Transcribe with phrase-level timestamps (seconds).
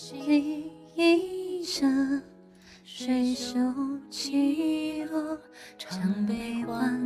[0.00, 2.22] 戏一折
[2.84, 3.58] 水袖
[4.08, 5.40] 起落
[5.76, 6.97] 唱悲欢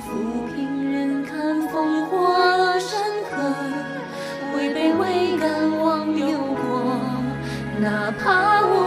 [0.00, 2.98] 浮萍忍看烽火山
[3.30, 3.36] 河
[4.56, 6.96] 位卑未敢忘忧国
[7.78, 8.79] 哪怕我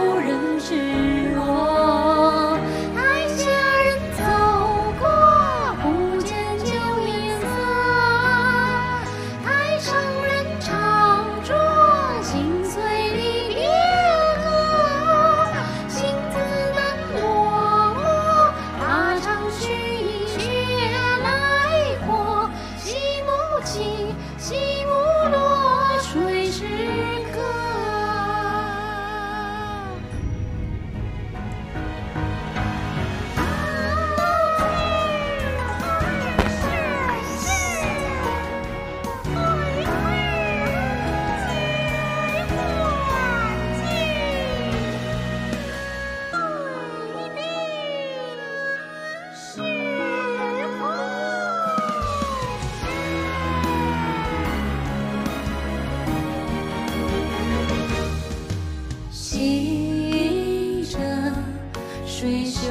[62.24, 62.70] 水袖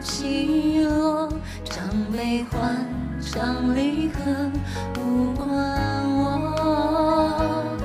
[0.00, 1.28] 起落
[1.64, 2.82] 唱悲欢
[3.20, 4.50] 唱离合
[4.98, 5.46] 无关
[6.16, 7.76] 我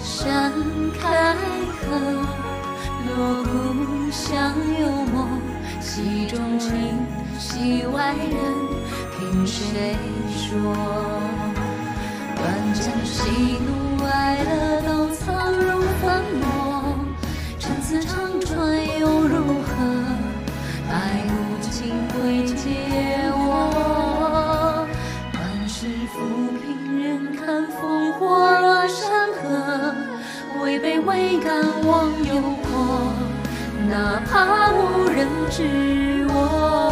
[0.00, 0.50] 扇
[0.98, 1.34] 开
[1.82, 2.00] 合
[3.04, 5.28] 锣鼓响又默
[5.82, 6.72] 戏中情
[7.38, 8.26] 戏外人
[9.18, 9.94] 凭谁
[10.32, 11.36] 说？
[12.36, 13.75] 断肠喜怒
[31.16, 33.10] 谁敢忘忧国
[33.88, 36.85] 哪怕无人知我。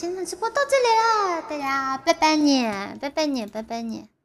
[0.00, 2.62] 今天的直播到这里了大家拜拜你
[3.00, 4.17] 拜拜你拜拜你。